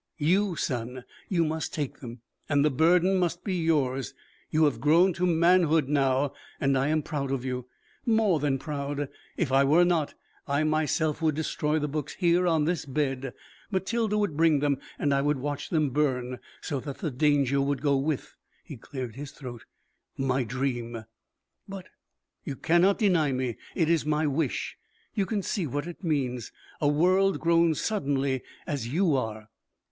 "You, 0.17 0.55
son. 0.55 1.03
You 1.29 1.45
must 1.45 1.75
take 1.75 1.99
them, 1.99 2.21
and 2.49 2.65
the 2.65 2.71
burden 2.71 3.17
must 3.17 3.43
be 3.43 3.53
yours. 3.53 4.15
You 4.49 4.63
have 4.65 4.81
grown 4.81 5.13
to 5.13 5.27
manhood 5.27 5.87
now 5.89 6.33
and 6.59 6.75
I 6.75 6.87
am 6.87 7.03
proud 7.03 7.31
of 7.31 7.45
you. 7.45 7.67
More 8.03 8.39
than 8.39 8.57
proud. 8.57 9.09
If 9.37 9.51
I 9.51 9.63
were 9.63 9.85
not, 9.85 10.15
I 10.47 10.63
myself 10.63 11.21
would 11.21 11.35
destroy 11.35 11.77
the 11.77 11.87
books 11.87 12.15
here 12.15 12.47
on 12.47 12.65
this 12.65 12.83
bed. 12.83 13.35
Matilda 13.69 14.17
would 14.17 14.35
bring 14.35 14.57
them 14.59 14.79
and 14.97 15.13
I 15.13 15.21
would 15.21 15.37
watch 15.37 15.69
them 15.69 15.91
burn 15.91 16.39
so 16.61 16.79
that 16.79 16.97
the 16.97 17.11
danger 17.11 17.61
would 17.61 17.83
go 17.83 17.95
with" 17.95 18.35
he 18.63 18.77
cleared 18.77 19.15
his 19.15 19.31
throat 19.31 19.65
"my 20.17 20.43
dream." 20.43 21.05
"But" 21.69 21.89
"You 22.43 22.55
cannot 22.55 22.97
deny 22.97 23.33
me. 23.33 23.55
It 23.75 23.87
is 23.87 24.03
my 24.03 24.25
wish. 24.25 24.77
You 25.13 25.27
can 25.27 25.43
see 25.43 25.67
what 25.67 25.85
it 25.85 26.03
means. 26.03 26.51
A 26.81 26.87
world 26.87 27.39
grown 27.39 27.75
suddenly 27.75 28.41
as 28.65 28.87
you 28.87 29.15
are." 29.15 29.49